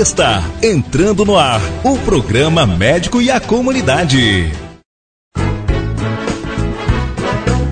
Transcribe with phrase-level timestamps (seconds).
[0.00, 4.50] Está entrando no ar o programa Médico e a Comunidade.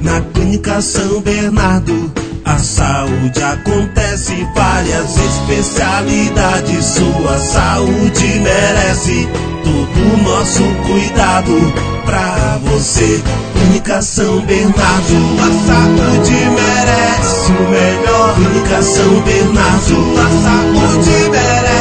[0.02, 2.12] Na Clínica São Bernardo,
[2.44, 9.26] a saúde acontece, várias especialidades, sua saúde merece
[9.64, 11.72] todo o nosso cuidado
[12.04, 13.22] pra você.
[13.54, 18.34] Clínica São Bernardo, a saúde merece o melhor.
[18.34, 21.77] Clínica São Bernardo, a saúde merece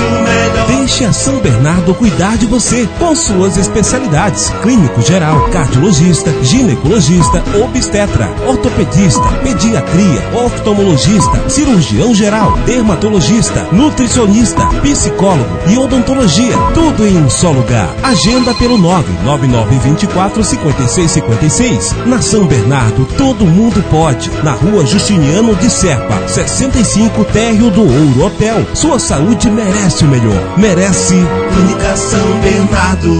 [0.00, 0.47] o melhor.
[0.68, 8.28] Deixe a São Bernardo cuidar de você com suas especialidades: clínico geral, cardiologista, ginecologista, obstetra,
[8.46, 16.56] ortopedista, pediatria, oftalmologista, cirurgião geral, dermatologista, nutricionista, psicólogo e odontologia.
[16.74, 17.88] Tudo em um só lugar.
[18.02, 21.96] Agenda pelo 99924 5656.
[22.06, 24.30] Na São Bernardo, todo mundo pode.
[24.42, 28.66] Na rua Justiniano de Serpa, 65 Térreo do Ouro Hotel.
[28.74, 30.57] Sua saúde merece o melhor.
[30.60, 31.14] Merece
[31.54, 33.14] Clínica São Bernardo.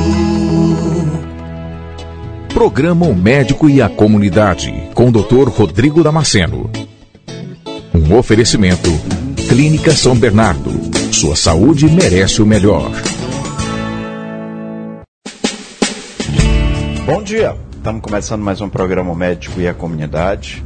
[2.52, 5.48] Programa O Médico e a Comunidade, com o Dr.
[5.48, 6.68] Rodrigo Damasceno.
[7.94, 8.90] Um oferecimento.
[9.48, 10.68] Clínica São Bernardo.
[11.14, 12.90] Sua saúde merece o melhor.
[17.06, 17.56] Bom dia.
[17.70, 20.64] Estamos começando mais um programa O Médico e a Comunidade.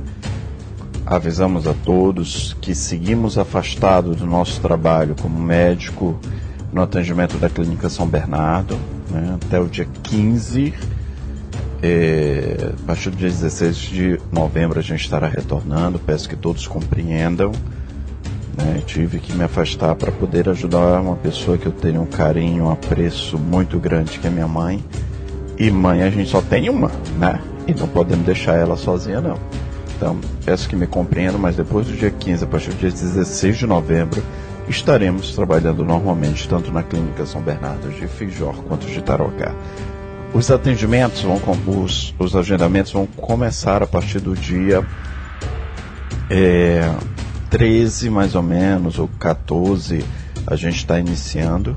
[1.04, 6.18] Avisamos a todos que seguimos afastados do nosso trabalho como médico
[6.72, 8.78] no atendimento da Clínica São Bernardo,
[9.10, 10.72] né, até o dia 15.
[11.84, 15.98] É, a partir do dia 16 de novembro a gente estará retornando.
[15.98, 17.52] Peço que todos compreendam.
[18.56, 22.64] Né, tive que me afastar para poder ajudar uma pessoa que eu tenho um carinho,
[22.64, 24.82] um apreço muito grande, que é minha mãe.
[25.58, 27.40] E mãe a gente só tem uma, né?
[27.66, 29.38] E não podemos deixar ela sozinha, não.
[29.96, 33.56] Então, peço que me compreendam, mas depois do dia 15, a partir do dia 16
[33.56, 34.22] de novembro,
[34.72, 39.54] estaremos trabalhando normalmente tanto na Clínica São Bernardo de Fijor quanto de Tarocá.
[40.34, 44.84] Os atendimentos vão os, os agendamentos vão começar a partir do dia
[46.30, 46.90] é,
[47.50, 50.02] 13 mais ou menos, ou 14,
[50.46, 51.76] a gente está iniciando.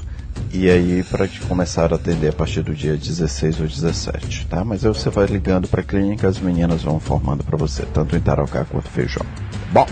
[0.53, 4.64] E aí, para começar a atender a partir do dia 16 ou 17, tá?
[4.64, 8.16] Mas aí você vai ligando para a clínica, as meninas vão informando para você, tanto
[8.16, 9.25] em Tarocá quanto Feijão.
[9.74, 9.86] Bom,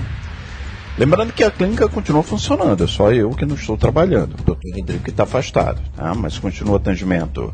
[0.98, 4.34] lembrando que a clínica continua funcionando, é só eu que não estou trabalhando.
[4.40, 6.14] O doutor Rodrigo está afastado, tá?
[6.14, 7.54] Mas continua atendimento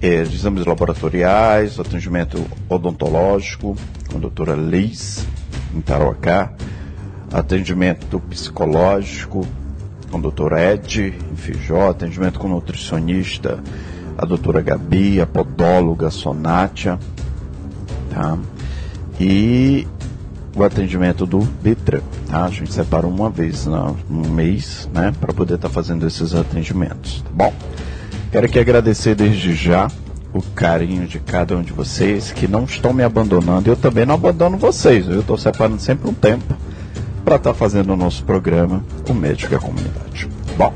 [0.00, 3.76] é, exames laboratoriais, atendimento odontológico
[4.10, 5.26] com a doutora Liz,
[5.74, 6.52] em Tarocá,
[7.32, 9.46] atendimento psicológico,
[10.10, 13.62] com o doutor Ed, em Fijó, atendimento com nutricionista,
[14.16, 16.98] a doutora Gabi, a podóloga Sonátia,
[18.10, 18.38] tá?
[19.18, 19.86] E
[20.56, 22.02] o atendimento do Bitra,
[22.34, 22.44] tá?
[22.46, 27.22] A gente separa uma vez no mês, né, para poder estar tá fazendo esses atendimentos,
[27.22, 27.54] tá bom?
[28.32, 29.88] Quero aqui agradecer desde já
[30.32, 33.70] o carinho de cada um de vocês que não estão me abandonando.
[33.70, 35.06] Eu também não abandono vocês.
[35.06, 36.56] Eu estou separando sempre um tempo
[37.24, 40.28] para estar tá fazendo o nosso programa, o Médico e a Comunidade.
[40.58, 40.74] Bom,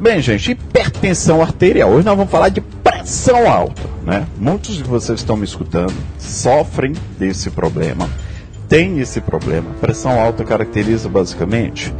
[0.00, 1.90] bem, gente, hipertensão arterial.
[1.90, 4.28] Hoje nós vamos falar de pressão alta, né?
[4.38, 8.08] Muitos de vocês estão me escutando sofrem desse problema,
[8.68, 9.70] têm esse problema.
[9.80, 11.92] Pressão alta caracteriza basicamente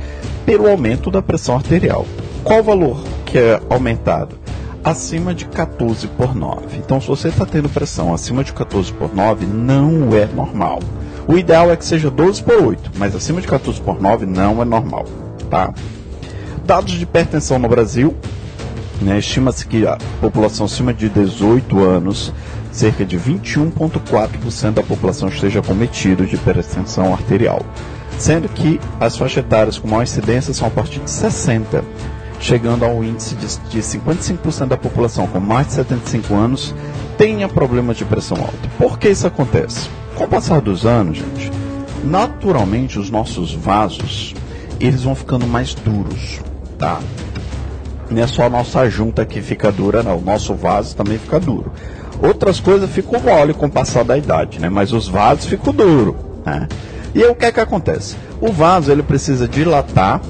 [0.45, 2.07] pelo aumento da pressão arterial.
[2.45, 4.39] Qual o valor que é aumentado?
[4.85, 6.77] Acima de 14 por 9.
[6.77, 10.79] Então, se você está tendo pressão acima de 14 por 9, não é normal.
[11.27, 14.63] O ideal é que seja 12 por 8, mas acima de 14 por 9 não
[14.63, 15.05] é normal,
[15.51, 15.75] tá?
[16.65, 18.15] Dados de hipertensão no Brasil,
[19.03, 22.33] né, estima-se que a população acima de 18 anos,
[22.73, 27.63] cerca de 21,4% da população esteja cometido de hipertensão arterial,
[28.19, 31.85] sendo que as faixas etárias com maior incidência são a partir de 60,
[32.41, 36.75] chegando ao índice de, de 55% da população com mais de 75 anos
[37.17, 38.69] tenha problemas de pressão alta.
[38.79, 39.89] Por que isso acontece?
[40.15, 41.51] Com o passar dos anos, gente,
[42.05, 44.35] naturalmente os nossos vasos
[44.81, 46.41] eles vão ficando mais duros,
[46.79, 47.01] tá?
[48.11, 50.19] Não é só a nossa junta que fica dura, não.
[50.19, 51.73] O nosso vaso também fica duro.
[52.23, 54.69] Outras coisas ficam mole com o passar da idade, né?
[54.69, 56.69] Mas os vasos ficam duros, né?
[57.15, 58.17] E aí o que é que acontece?
[58.41, 60.21] O vaso ele precisa dilatar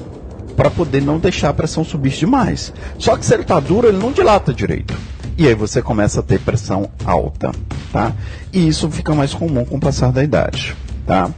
[0.55, 2.73] para poder não deixar a pressão subir demais.
[2.97, 4.93] Só que se ele está duro, ele não dilata direito.
[5.37, 7.51] E aí você começa a ter pressão alta,
[7.93, 8.11] tá?
[8.51, 10.75] E isso fica mais comum com o passar da idade,
[11.07, 11.29] tá?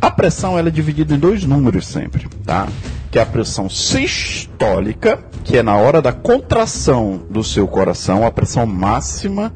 [0.00, 2.66] A pressão ela é dividida em dois números sempre, tá?
[3.12, 8.32] Que é a pressão sistólica, que é na hora da contração do seu coração, a
[8.32, 9.52] pressão máxima,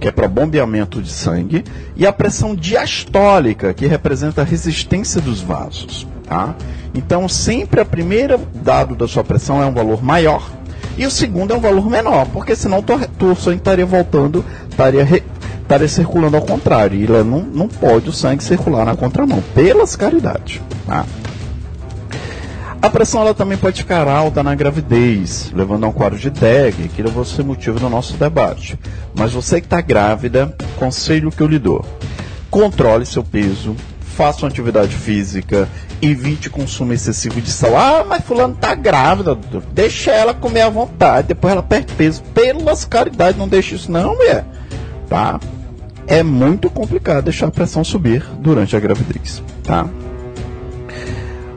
[0.00, 1.62] que é para bombeamento de sangue,
[1.94, 6.54] e a pressão diastólica, que representa a resistência dos vasos, tá?
[6.94, 10.48] Então, sempre a primeira dado da sua pressão é um valor maior
[11.00, 12.84] e o segundo é um valor menor, porque senão
[13.20, 15.22] o sangue estaria voltando, estaria, re,
[15.62, 17.02] estaria circulando ao contrário.
[17.02, 20.60] E não, não pode o sangue circular na contramão, pelas caridades.
[20.86, 21.06] Tá?
[22.82, 26.88] A pressão ela também pode ficar alta na gravidez, levando a um quadro de DEG,
[26.88, 28.78] que vai ser motivo do nosso debate.
[29.14, 31.84] Mas você que está grávida, conselho que eu lhe dou:
[32.50, 35.68] controle seu peso, faça uma atividade física,
[36.00, 37.76] evite consumo excessivo de sal.
[37.76, 39.38] Ah, mas fulano tá grávida,
[39.72, 42.22] deixa ela comer à vontade, depois ela perde peso.
[42.34, 44.44] Pelas caridades, não deixe isso não, mulher.
[45.06, 45.38] Tá?
[46.06, 49.86] É muito complicado deixar a pressão subir durante a gravidez, tá?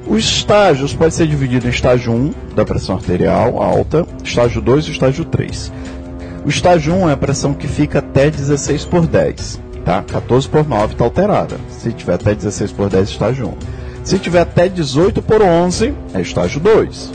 [0.06, 4.92] Os estágios podem ser divididos em estágio 1 da pressão arterial alta, estágio 2 e
[4.92, 5.72] estágio 3.
[6.46, 10.04] O estágio 1 é a pressão que fica até 16 por 10, tá?
[10.04, 11.56] 14 por 9 está alterada.
[11.70, 13.54] Se tiver até 16 por 10, estágio 1.
[14.04, 17.12] Se tiver até 18 por 11, é estágio 2.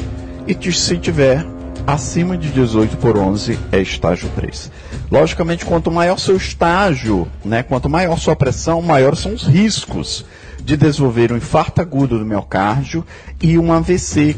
[0.47, 1.45] E se tiver
[1.87, 4.73] acima de 18 por 11, é estágio 3.
[5.11, 10.25] Logicamente, quanto maior seu estágio, né, quanto maior sua pressão, maior são os riscos
[10.69, 13.03] de desenvolver um infarto agudo do miocárdio
[13.41, 14.37] e um AVC,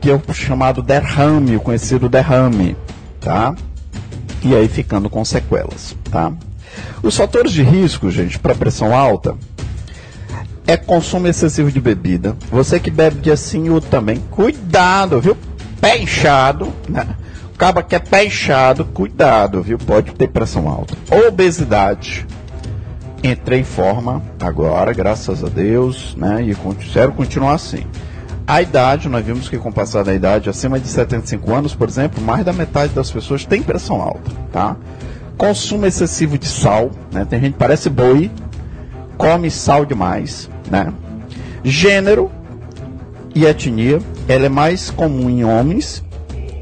[0.00, 2.76] que é o chamado derrame, o conhecido derrame,
[3.20, 3.52] tá?
[4.44, 6.32] E aí ficando com sequelas, tá?
[7.02, 9.34] Os fatores de risco, gente, para pressão alta,
[10.68, 12.36] é consumo excessivo de bebida.
[12.48, 15.36] Você que bebe de assim outro também, cuidado, viu?
[15.80, 17.08] Pé inchado, né?
[17.52, 19.78] O que é pé inchado, cuidado, viu?
[19.78, 20.96] Pode ter pressão alta.
[21.26, 22.24] Obesidade.
[23.26, 26.44] Entrei em forma agora, graças a Deus, né?
[26.44, 26.54] E
[26.92, 27.84] quero continuar assim.
[28.46, 31.88] A idade, nós vimos que com o passar da idade, acima de 75 anos, por
[31.88, 34.76] exemplo, mais da metade das pessoas tem pressão alta, tá?
[35.36, 37.26] Consumo excessivo de sal, né?
[37.28, 38.30] Tem gente que parece boi,
[39.18, 40.92] come sal demais, né?
[41.64, 42.30] Gênero
[43.34, 46.00] e etnia, ela é mais comum em homens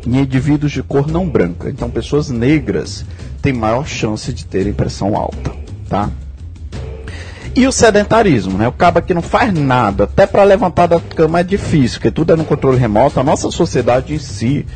[0.06, 1.68] e em indivíduos de cor não branca.
[1.68, 3.04] Então, pessoas negras
[3.42, 5.52] têm maior chance de terem pressão alta,
[5.90, 6.08] tá?
[7.56, 8.66] E o sedentarismo, né?
[8.66, 12.32] O cabo que não faz nada, até para levantar da cama é difícil, porque tudo
[12.32, 13.20] é no controle remoto.
[13.20, 14.66] A nossa sociedade em si,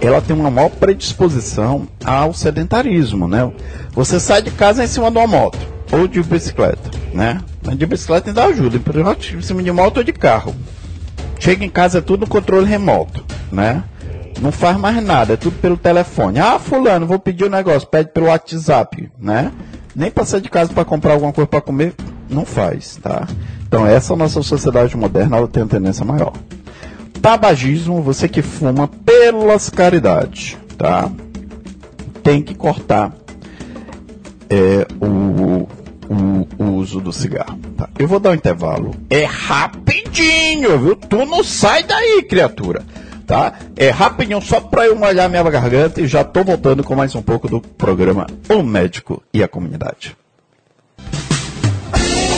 [0.00, 3.50] ela tem uma maior predisposição ao sedentarismo, né?
[3.90, 5.58] Você sai de casa em cima de uma moto
[5.90, 7.40] ou de bicicleta, né?
[7.76, 10.54] De bicicleta ainda ajuda, em cima de moto ou de carro.
[11.40, 13.82] Chega em casa é tudo no controle remoto, né?
[14.40, 16.38] Não faz mais nada, é tudo pelo telefone.
[16.38, 19.50] Ah, fulano, vou pedir um negócio, pede pelo WhatsApp, né?
[19.94, 21.94] Nem passar de casa para comprar alguma coisa para comer,
[22.32, 23.26] não faz, tá?
[23.66, 26.32] Então essa nossa sociedade moderna ela tem uma tendência maior.
[27.20, 31.10] Tabagismo, você que fuma pelas caridades, tá?
[32.22, 33.12] Tem que cortar
[34.50, 35.68] é, o,
[36.12, 37.58] o, o uso do cigarro.
[37.76, 37.88] Tá?
[37.98, 38.92] Eu vou dar um intervalo.
[39.08, 40.96] É rapidinho, viu?
[40.96, 42.82] Tu não sai daí, criatura.
[43.26, 43.54] Tá?
[43.76, 47.22] É rapidinho, só para eu molhar minha garganta e já tô voltando com mais um
[47.22, 50.16] pouco do programa O Médico e a Comunidade.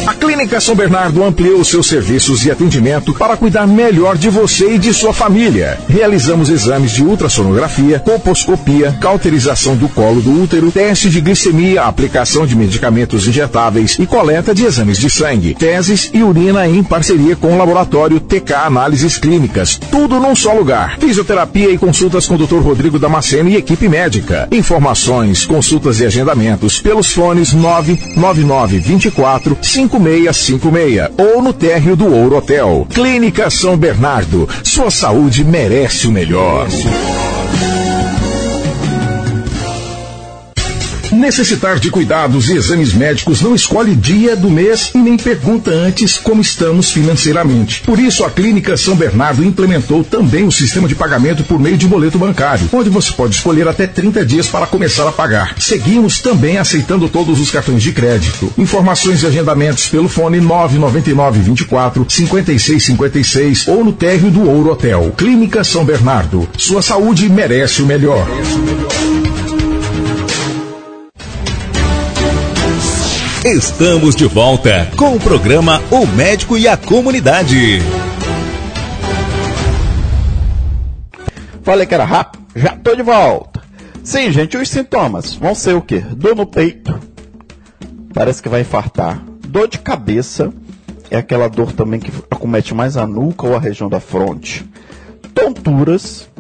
[0.06, 4.78] A Clínica São Bernardo ampliou seus serviços e atendimento para cuidar melhor de você e
[4.78, 5.78] de sua família.
[5.88, 12.54] Realizamos exames de ultrassonografia, colposcopia, cauterização do colo do útero, teste de glicemia, aplicação de
[12.54, 17.58] medicamentos injetáveis e coleta de exames de sangue, fezes e urina em parceria com o
[17.58, 19.80] laboratório TK Análises Clínicas.
[19.90, 20.98] Tudo num só lugar.
[20.98, 22.58] Fisioterapia e consultas com o Dr.
[22.58, 24.48] Rodrigo Damasceno e equipe médica.
[24.52, 32.36] Informações, consultas e agendamentos pelos fones 999 24 5 5656 ou no térreo do Ouro
[32.36, 32.86] Hotel.
[32.92, 34.48] Clínica São Bernardo.
[34.62, 36.66] Sua saúde merece o melhor.
[41.14, 46.18] Necessitar de cuidados e exames médicos não escolhe dia do mês e nem pergunta antes
[46.18, 47.82] como estamos financeiramente.
[47.82, 51.86] Por isso, a Clínica São Bernardo implementou também o sistema de pagamento por meio de
[51.86, 55.54] boleto bancário, onde você pode escolher até 30 dias para começar a pagar.
[55.60, 58.52] Seguimos também aceitando todos os cartões de crédito.
[58.58, 65.14] Informações e agendamentos pelo fone 999 24 5656 ou no térreo do Ouro Hotel.
[65.16, 66.48] Clínica São Bernardo.
[66.58, 68.28] Sua saúde merece o melhor.
[68.28, 69.03] Merece o melhor.
[73.44, 77.78] Estamos de volta com o programa O Médico e a Comunidade.
[81.62, 83.60] Falei que era rápido, já tô de volta.
[84.02, 86.00] Sim, gente, os sintomas vão ser o quê?
[86.00, 86.98] Dor no peito,
[88.14, 89.22] parece que vai infartar.
[89.46, 90.50] Dor de cabeça,
[91.10, 94.64] é aquela dor também que acomete mais a nuca ou a região da fronte.
[95.34, 96.30] Tonturas,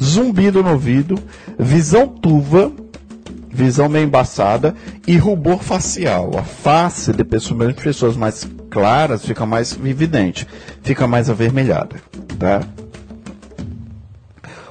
[0.00, 1.18] zumbido no ouvido,
[1.58, 2.70] visão turva,
[3.58, 4.74] visão meio embaçada
[5.06, 6.30] e rubor facial.
[6.38, 10.46] A face de pessoas, pessoas mais claras, fica mais evidente,
[10.82, 11.96] fica mais avermelhada,
[12.38, 12.60] tá?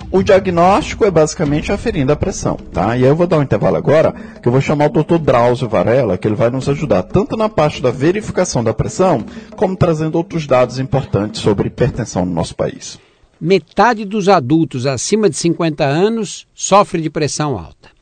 [0.10, 2.96] O diagnóstico é basicamente aferindo a pressão, tá?
[2.96, 5.17] E aí eu vou dar um intervalo agora, que eu vou chamar o Dr.
[5.17, 9.25] Drauzio Varela, que ele vai nos ajudar tanto na parte da verificação da pressão,
[9.58, 12.98] como trazendo outros dados importantes sobre hipertensão no nosso país.
[13.39, 17.96] Metade dos adultos acima de 50 anos sofre de pressão alta.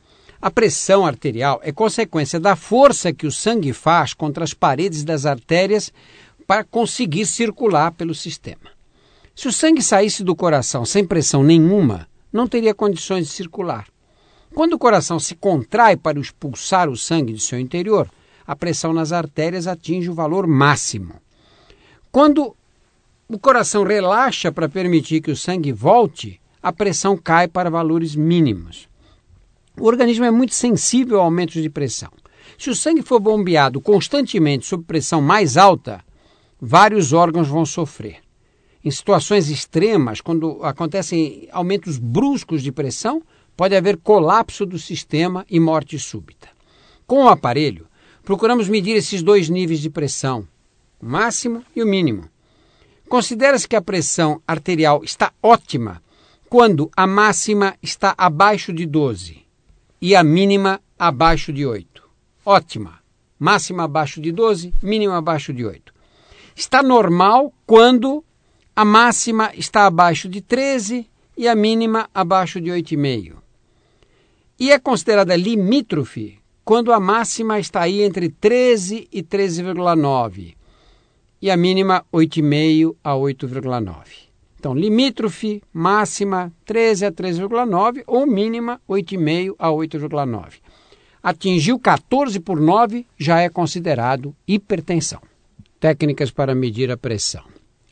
[0.45, 5.25] A pressão arterial é consequência da força que o sangue faz contra as paredes das
[5.25, 5.91] artérias
[6.45, 8.69] para conseguir circular pelo sistema.
[9.35, 13.87] Se o sangue saísse do coração sem pressão nenhuma, não teria condições de circular.
[14.53, 18.07] Quando o coração se contrai para expulsar o sangue de seu interior,
[18.45, 21.15] a pressão nas artérias atinge o valor máximo.
[22.11, 22.55] Quando
[23.27, 28.87] o coração relaxa para permitir que o sangue volte, a pressão cai para valores mínimos.
[29.77, 32.09] O organismo é muito sensível a aumentos de pressão.
[32.57, 36.01] Se o sangue for bombeado constantemente sob pressão mais alta,
[36.59, 38.19] vários órgãos vão sofrer.
[38.83, 43.21] Em situações extremas, quando acontecem aumentos bruscos de pressão,
[43.57, 46.47] pode haver colapso do sistema e morte súbita.
[47.05, 47.87] Com o aparelho,
[48.23, 50.47] procuramos medir esses dois níveis de pressão,
[51.01, 52.29] o máximo e o mínimo.
[53.09, 56.01] Considera-se que a pressão arterial está ótima
[56.49, 59.44] quando a máxima está abaixo de 12
[60.01, 62.03] e a mínima abaixo de 8.
[62.45, 62.99] Ótima.
[63.37, 65.93] Máxima abaixo de 12, mínima abaixo de 8.
[66.55, 68.23] Está normal quando
[68.75, 73.35] a máxima está abaixo de 13 e a mínima abaixo de 8,5.
[74.57, 80.55] E é considerada limítrofe quando a máxima está aí entre 13 e 13,9
[81.41, 84.24] e a mínima 8,5 a 8,9.
[84.65, 90.53] Então, limítrofe, máxima 13 a 13,9 ou mínima 8,5 a 8,9.
[91.21, 95.21] Atingiu 14 por 9, já é considerado hipertensão.
[95.79, 97.43] Técnicas para medir a pressão.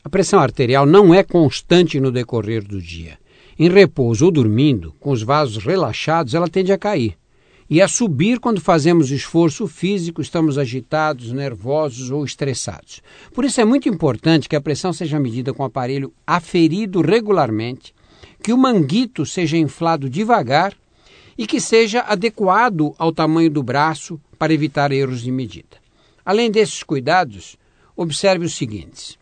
[0.03, 3.19] A pressão arterial não é constante no decorrer do dia.
[3.59, 7.15] Em repouso ou dormindo, com os vasos relaxados, ela tende a cair
[7.69, 13.01] e a subir quando fazemos esforço físico, estamos agitados, nervosos ou estressados.
[13.33, 17.93] Por isso é muito importante que a pressão seja medida com o aparelho aferido regularmente,
[18.41, 20.73] que o manguito seja inflado devagar
[21.37, 25.77] e que seja adequado ao tamanho do braço para evitar erros de medida.
[26.25, 27.57] Além desses cuidados,
[27.95, 29.17] observe os seguintes.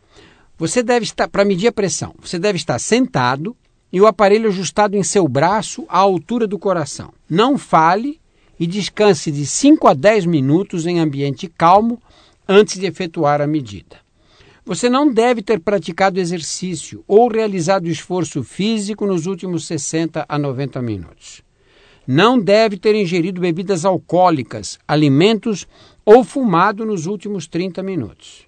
[0.57, 3.55] Você deve estar, para medir a pressão, você deve estar sentado
[3.91, 7.13] e o aparelho ajustado em seu braço à altura do coração.
[7.29, 8.20] Não fale
[8.61, 11.99] e descanse de 5 a 10 minutos em ambiente calmo
[12.47, 13.97] antes de efetuar a medida.
[14.63, 20.79] Você não deve ter praticado exercício ou realizado esforço físico nos últimos 60 a 90
[20.79, 21.41] minutos.
[22.05, 25.67] Não deve ter ingerido bebidas alcoólicas, alimentos
[26.05, 28.45] ou fumado nos últimos 30 minutos.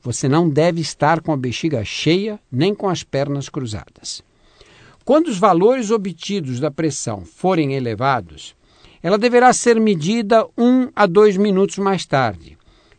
[0.00, 4.22] Você não deve estar com a bexiga cheia nem com as pernas cruzadas.
[5.04, 8.56] Quando os valores obtidos da pressão forem elevados,
[9.02, 12.58] ela deverá ser medida um a dois minutos mais tarde.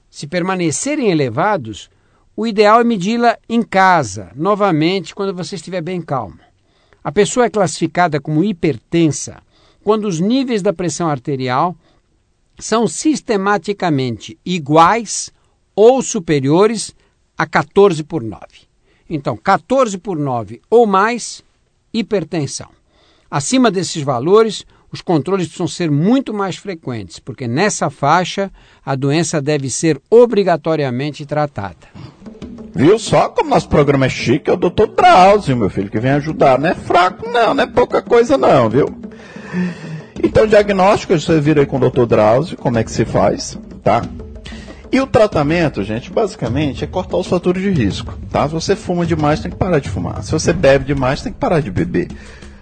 [0.10, 1.90] Se permanecerem elevados,
[2.36, 6.40] o ideal é medi-la em casa, novamente, quando você estiver bem calmo.
[7.04, 9.42] A pessoa é classificada como hipertensa
[9.84, 11.76] quando os níveis da pressão arterial
[12.58, 15.32] são sistematicamente iguais
[15.76, 16.94] ou superiores
[17.38, 18.44] a 14 por 9.
[19.10, 21.42] Então, 14 por 9 ou mais,
[21.94, 22.70] hipertensão.
[23.32, 28.52] Acima desses valores, os controles precisam ser muito mais frequentes, porque nessa faixa
[28.86, 31.88] a doença deve ser obrigatoriamente tratada.
[32.74, 34.50] Viu só como nosso programa é chique?
[34.50, 36.60] É o doutor Drauzio, meu filho, que vem ajudar.
[36.60, 38.88] Não é fraco, não, não é pouca coisa, não, viu?
[40.24, 44.04] Então, diagnóstico, você vira aí com o doutor Drauzio, como é que se faz, tá?
[44.92, 48.48] E o tratamento, gente, basicamente é cortar os fatores de risco, tá?
[48.48, 50.24] Se você fuma demais, tem que parar de fumar.
[50.24, 52.08] Se você bebe demais, tem que parar de beber.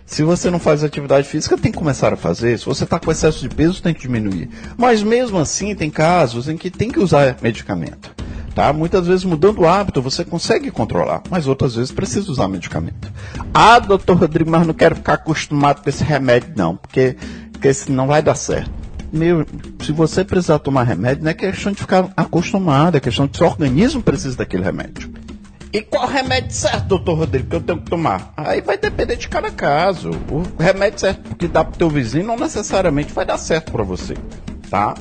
[0.08, 2.58] Se você não faz atividade física, tem que começar a fazer.
[2.58, 4.50] Se você está com excesso de peso, tem que diminuir.
[4.78, 8.16] Mas mesmo assim, tem casos em que tem que usar medicamento.
[8.56, 8.72] Tá?
[8.72, 13.12] Muitas vezes mudando o hábito você consegue controlar, mas outras vezes precisa usar medicamento.
[13.54, 17.18] Ah, doutor Rodrigo, mas não quero ficar acostumado com esse remédio não, porque,
[17.52, 19.46] porque não vai dar certo meu,
[19.82, 23.48] se você precisar tomar remédio, não é questão de ficar acostumado, é questão de seu
[23.48, 25.10] organismo precisa daquele remédio.
[25.77, 28.34] E qual remédio certo, doutor Rodrigo, que eu tenho que tomar?
[28.36, 30.10] Aí vai depender de cada caso.
[30.10, 34.15] O remédio certo que dá pro teu vizinho não necessariamente vai dar certo para você,
[34.72, 34.96] tá?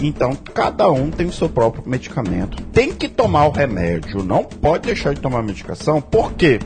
[0.00, 2.62] Então, cada um tem o seu próprio medicamento.
[2.72, 6.60] Tem que tomar o remédio, não pode deixar de tomar a medicação, porque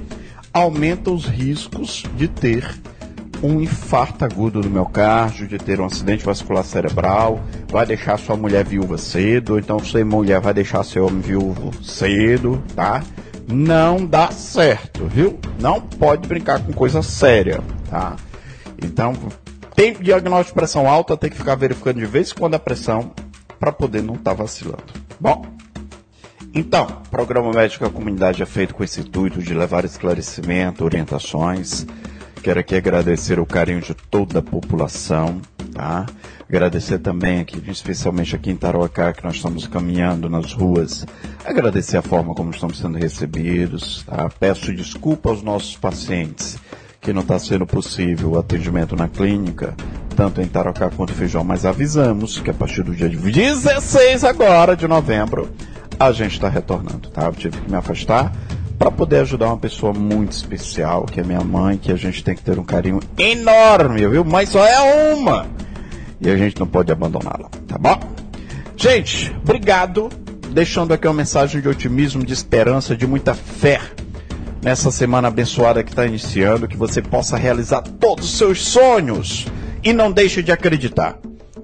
[0.52, 2.72] aumenta os riscos de ter
[3.42, 8.64] um infarto agudo do miocárdio, de ter um acidente vascular cerebral, vai deixar sua mulher
[8.64, 13.02] viúva cedo, então sua mulher vai deixar seu homem viúvo cedo, tá?
[13.50, 15.38] Não dá certo, viu?
[15.58, 18.16] Não pode brincar com coisa séria, tá?
[18.82, 19.12] Então,
[19.74, 23.12] tem diagnóstico de pressão alta, tem que ficar verificando de vez em quando a pressão
[23.58, 24.84] para poder não estar tá vacilando.
[25.18, 25.44] Bom,
[26.54, 31.86] então, o programa Médico à Comunidade é feito com esse intuito de levar esclarecimento, orientações.
[32.42, 35.40] Quero aqui agradecer o carinho de toda a população,
[35.72, 36.06] tá?
[36.50, 41.06] Agradecer também aqui, especialmente aqui em Tarauacá, que nós estamos caminhando nas ruas.
[41.44, 44.28] Agradecer a forma como estamos sendo recebidos, tá?
[44.40, 46.58] Peço desculpa aos nossos pacientes
[47.00, 49.76] que não está sendo possível o atendimento na clínica,
[50.16, 54.88] tanto em Tarauacá quanto Feijão, mas avisamos que a partir do dia 16 agora de
[54.88, 55.48] novembro,
[56.00, 57.26] a gente está retornando, tá?
[57.26, 58.32] Eu tive que me afastar
[58.76, 62.34] para poder ajudar uma pessoa muito especial, que é minha mãe, que a gente tem
[62.34, 64.24] que ter um carinho enorme, viu?
[64.24, 65.69] Mãe só é uma!
[66.20, 67.98] E a gente não pode abandoná-la, tá bom?
[68.76, 70.08] Gente, obrigado.
[70.50, 73.80] Deixando aqui uma mensagem de otimismo, de esperança, de muita fé
[74.62, 79.46] nessa semana abençoada que está iniciando, que você possa realizar todos os seus sonhos
[79.82, 81.18] e não deixe de acreditar.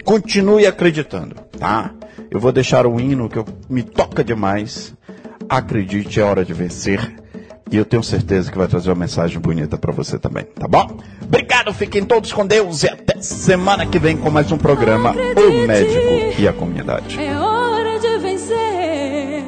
[0.05, 1.93] Continue acreditando, tá?
[2.31, 4.95] Eu vou deixar um hino que eu, me toca demais.
[5.49, 7.15] Acredite, é hora de vencer.
[7.71, 10.99] E eu tenho certeza que vai trazer uma mensagem bonita para você também, tá bom?
[11.21, 15.41] Obrigado, fiquem todos com Deus e até semana que vem com mais um programa Acredite,
[15.41, 17.21] O Médico e a Comunidade.
[17.21, 19.45] É hora de vencer.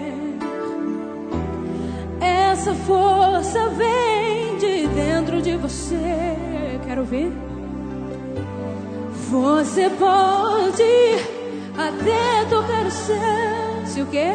[2.20, 6.36] Essa força vem de dentro de você.
[6.86, 7.32] Quero ver.
[9.30, 10.82] Você pode
[11.76, 13.86] até tocar o céu.
[13.86, 14.34] Se o quê?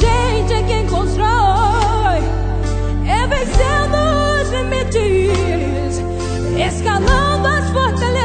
[0.00, 1.24] Gente é quem constrói.
[3.28, 3.96] Vencendo
[4.42, 6.02] os limites,
[6.58, 8.23] escalando as fortalezas,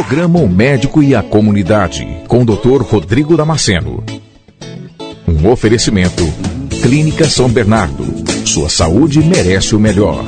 [0.00, 2.80] Programa O Médico e a Comunidade, com o Dr.
[2.82, 4.02] Rodrigo Damasceno.
[5.28, 6.24] Um oferecimento.
[6.80, 8.02] Clínica São Bernardo.
[8.46, 10.24] Sua saúde merece o melhor.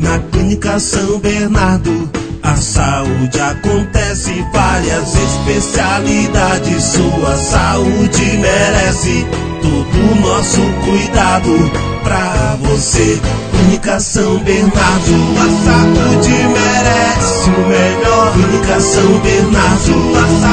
[0.00, 2.10] Na Clínica São Bernardo,
[2.42, 6.82] a saúde acontece, várias especialidades.
[6.82, 9.24] Sua saúde merece
[9.62, 11.70] todo o nosso cuidado
[12.02, 13.20] pra você.
[13.68, 18.32] Clínica São Bernardo, a saúde merece o melhor.
[18.32, 20.47] Clínica São Bernardo, a saúde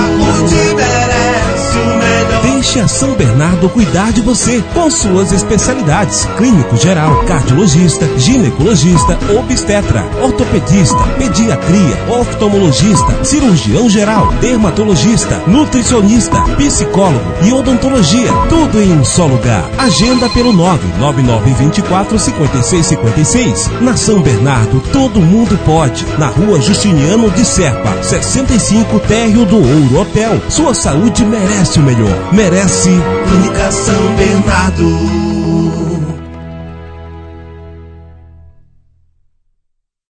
[2.87, 12.19] São Bernardo cuidar de você com suas especialidades: clínico geral, cardiologista, ginecologista, obstetra, ortopedista, pediatria,
[12.19, 18.31] oftalmologista, cirurgião geral, dermatologista, nutricionista, psicólogo e odontologia.
[18.49, 19.69] Tudo em um só lugar.
[19.77, 23.71] Agenda pelo 99924 5656.
[23.81, 26.05] Na São Bernardo, todo mundo pode.
[26.19, 30.39] Na rua Justiniano de Serpa, 65 Térreo do Ouro Hotel.
[30.49, 32.29] Sua saúde merece o melhor.
[32.31, 35.34] Merece Clínica São Bernardo.